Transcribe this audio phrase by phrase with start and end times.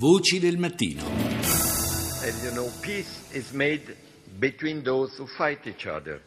[0.00, 1.04] Voci del mattino.
[1.04, 3.94] And you know, peace is made
[4.38, 6.22] between those who fight each other.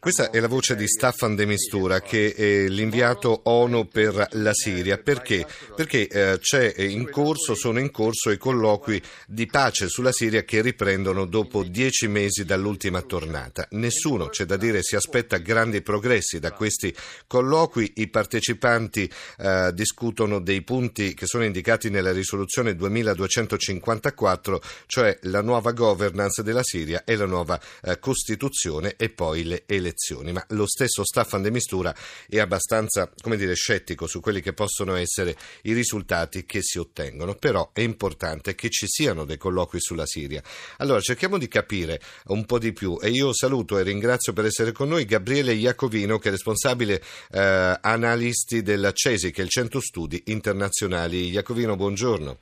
[0.00, 4.98] Questa è la voce di Staffan de Mistura, che è l'inviato ONU per la Siria.
[4.98, 5.46] Perché?
[5.76, 11.24] Perché eh, in corso, sono in corso i colloqui di pace sulla Siria che riprendono
[11.24, 13.68] dopo dieci mesi dall'ultima tornata.
[13.70, 16.92] Nessuno, c'è da dire, si aspetta grandi progressi da questi
[17.28, 17.92] colloqui.
[17.98, 19.08] I partecipanti
[19.38, 26.62] eh, discutono dei punti che sono indicati nella risoluzione 2254, cioè la nuova governance della
[26.64, 30.32] Siria e la nuova eh, Costituzione e poi le elezioni.
[30.32, 31.94] Ma lo stesso Staffan de Mistura
[32.28, 37.34] è abbastanza, come dire, scettico su quelli che possono essere i risultati che si ottengono.
[37.34, 40.42] Però è importante che ci siano dei colloqui sulla Siria.
[40.78, 44.72] Allora cerchiamo di capire un po' di più e io saluto e ringrazio per essere
[44.72, 49.80] con noi Gabriele Iacovino che è responsabile eh, analisti della CESI, che è il Centro
[49.80, 51.28] Studi Internazionali.
[51.28, 52.38] Iacovino, buongiorno.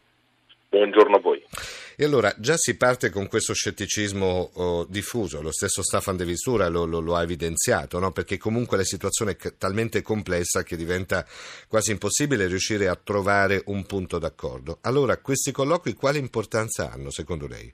[0.69, 1.34] Buongiorno a voi.
[1.97, 6.69] E allora già si parte con questo scetticismo oh, diffuso, lo stesso Staffan De Vistura
[6.69, 8.13] lo, lo, lo ha evidenziato, no?
[8.13, 11.25] perché comunque la situazione è talmente complessa che diventa
[11.69, 14.79] quasi impossibile riuscire a trovare un punto d'accordo.
[14.83, 17.73] Allora questi colloqui quale importanza hanno secondo lei?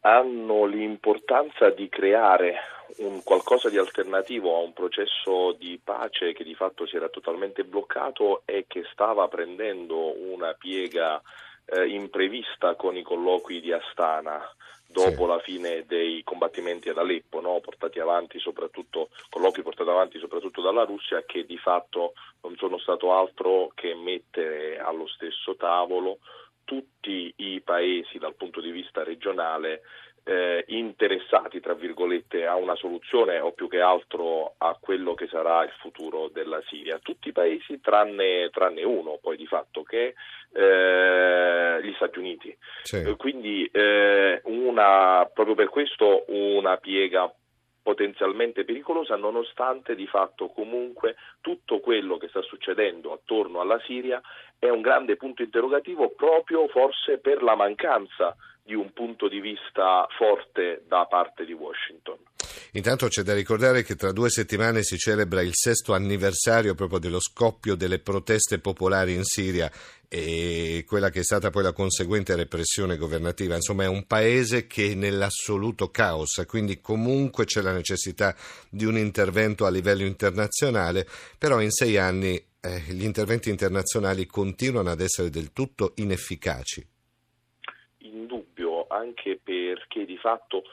[0.00, 2.54] Hanno l'importanza di creare
[2.98, 7.64] un qualcosa di alternativo a un processo di pace che di fatto si era totalmente
[7.64, 11.20] bloccato e che stava prendendo una piega
[11.70, 14.40] eh, imprevista con i colloqui di Astana
[14.86, 15.26] dopo sì.
[15.26, 17.60] la fine dei combattimenti ad Aleppo, no?
[17.60, 23.12] portati avanti soprattutto, colloqui portati avanti soprattutto dalla Russia, che di fatto non sono stato
[23.12, 26.18] altro che mettere allo stesso tavolo
[26.64, 29.82] tutti i paesi dal punto di vista regionale
[30.28, 35.64] eh, interessati, tra virgolette, a una soluzione o più che altro a quello che sarà
[35.64, 36.98] il futuro della Siria.
[36.98, 40.14] Tutti i paesi tranne, tranne uno, poi di fatto, che
[40.52, 42.54] eh, gli Stati Uniti.
[42.82, 42.96] Sì.
[42.96, 47.32] Eh, quindi eh, una, proprio per questo una piega
[47.82, 54.20] potenzialmente pericolosa nonostante di fatto comunque tutto quello che sta succedendo attorno alla Siria
[54.58, 58.36] è un grande punto interrogativo proprio forse per la mancanza
[58.68, 62.18] di un punto di vista forte da parte di Washington.
[62.72, 67.18] Intanto c'è da ricordare che tra due settimane si celebra il sesto anniversario proprio dello
[67.18, 69.72] scoppio delle proteste popolari in Siria
[70.06, 73.54] e quella che è stata poi la conseguente repressione governativa.
[73.54, 78.36] Insomma, è un paese che è nell'assoluto caos, quindi comunque c'è la necessità
[78.68, 81.08] di un intervento a livello internazionale,
[81.38, 86.86] però in sei anni eh, gli interventi internazionali continuano ad essere del tutto inefficaci
[88.98, 90.64] anche perché di fatto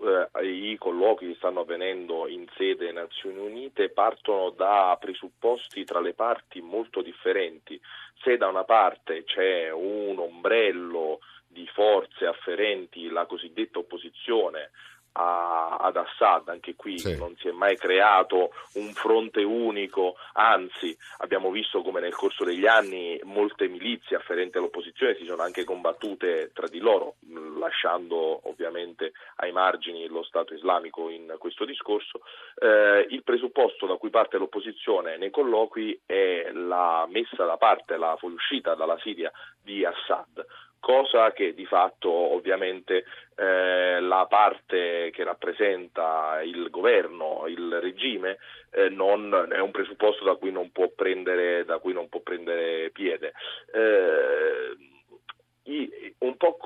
[0.00, 6.14] eh, i colloqui che stanno avvenendo in sede Nazioni Unite partono da presupposti tra le
[6.14, 7.80] parti molto differenti.
[8.22, 14.70] Se da una parte c'è un ombrello di forze afferenti la cosiddetta opposizione
[15.12, 17.16] a, ad Assad, anche qui sì.
[17.16, 22.66] non si è mai creato un fronte unico, anzi abbiamo visto come nel corso degli
[22.66, 27.16] anni molte milizie afferenti all'opposizione si sono anche combattute tra di loro,
[27.62, 32.20] lasciando ovviamente ai margini lo Stato islamico in questo discorso.
[32.58, 38.16] Eh, il presupposto da cui parte l'opposizione nei colloqui è la messa da parte, la
[38.18, 39.30] fuoriuscita dalla Siria
[39.62, 40.44] di Assad
[40.82, 43.04] cosa che di fatto ovviamente
[43.36, 48.38] eh, la parte che rappresenta il governo, il regime,
[48.72, 53.32] eh, non, è un presupposto da cui non può prendere, non può prendere piede.
[53.72, 54.81] Eh,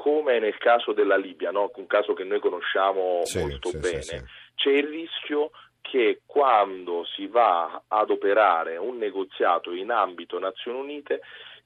[0.07, 1.69] come nel caso della Libia, no?
[1.75, 4.23] un caso che noi conosciamo sì, molto sì, bene, sì,
[4.55, 5.51] c'è il rischio
[5.81, 11.23] che quando si va ad operare un negoziato in ambito Nazioni Unite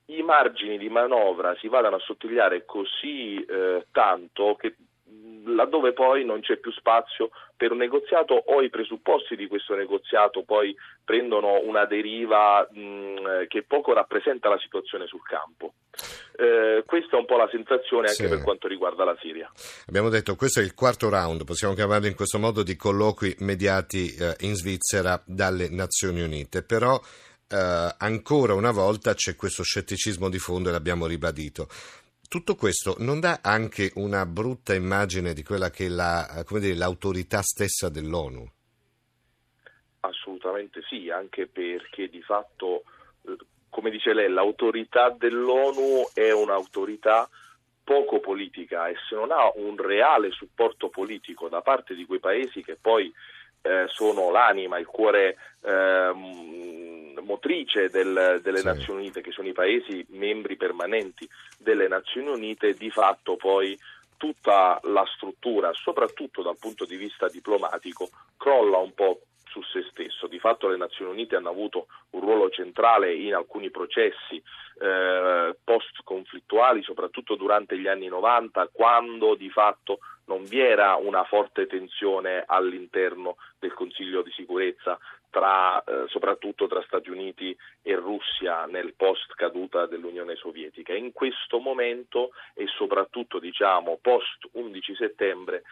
[0.06, 4.74] i margini di manovra si vadano a sottigliare così eh, tanto che
[5.54, 10.42] laddove poi non c'è più spazio per un negoziato o i presupposti di questo negoziato
[10.42, 10.74] poi
[11.04, 15.74] prendono una deriva mh, che poco rappresenta la situazione sul campo.
[16.36, 18.28] Eh, questa è un po' la sensazione anche sì.
[18.28, 19.50] per quanto riguarda la Siria.
[19.88, 24.14] Abbiamo detto questo è il quarto round, possiamo chiamarlo in questo modo, di colloqui mediati
[24.14, 26.98] eh, in Svizzera dalle Nazioni Unite, però
[27.52, 31.68] eh, ancora una volta c'è questo scetticismo di fondo e l'abbiamo ribadito.
[32.30, 37.42] Tutto questo non dà anche una brutta immagine di quella che è la, dire, l'autorità
[37.42, 38.48] stessa dell'ONU?
[39.98, 42.84] Assolutamente sì, anche perché di fatto,
[43.26, 43.36] eh,
[43.68, 47.28] come dice lei, l'autorità dell'ONU è un'autorità
[47.82, 52.62] poco politica e se non ha un reale supporto politico da parte di quei paesi
[52.62, 53.12] che poi
[53.62, 56.12] eh, sono l'anima, il cuore eh,
[57.30, 58.64] motrice del, delle sì.
[58.64, 61.28] Nazioni Unite, che sono i paesi membri permanenti
[61.58, 63.78] delle Nazioni Unite, di fatto poi
[64.16, 70.26] tutta la struttura, soprattutto dal punto di vista diplomatico, crolla un po' su se stesso.
[70.26, 74.42] Di fatto le Nazioni Unite hanno avuto un ruolo centrale in alcuni processi
[74.80, 81.66] eh, post-conflittuali, soprattutto durante gli anni 90, quando di fatto non vi era una forte
[81.66, 84.98] tensione all'interno del Consiglio di sicurezza
[85.28, 90.92] tra, eh, soprattutto tra Stati Uniti e Russia nel post caduta dell'Unione Sovietica.
[90.92, 95.62] In questo momento e soprattutto diciamo post 11 settembre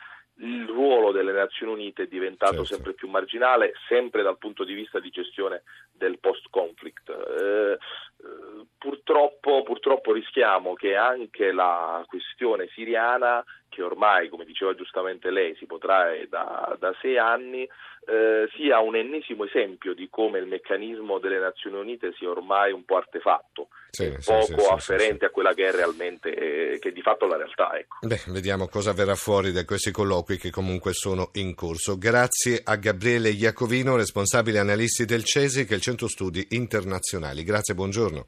[0.40, 2.75] il ruolo delle Nazioni Unite è diventato certo.
[2.75, 5.62] sempre più marginale, sempre dal punto di vista di gestione
[5.93, 7.08] del post-conflict.
[7.11, 15.30] Eh, eh, purtroppo, purtroppo rischiamo che anche la questione siriana che ormai, come diceva giustamente
[15.30, 17.68] lei, si protrae da, da sei anni,
[18.08, 22.84] eh, sia un ennesimo esempio di come il meccanismo delle Nazioni Unite sia ormai un
[22.84, 26.92] po' artefatto, sì, poco sì, sì, afferente a quella che è realmente, eh, che è
[26.92, 27.76] di fatto la realtà.
[27.78, 27.98] Ecco.
[28.06, 31.98] Beh, vediamo cosa verrà fuori da questi colloqui che comunque sono in corso.
[31.98, 37.44] Grazie a Gabriele Iacovino, responsabile analisti del CESI, che è il Centro Studi Internazionali.
[37.44, 38.26] Grazie, buongiorno.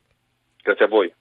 [0.62, 1.12] Grazie a voi.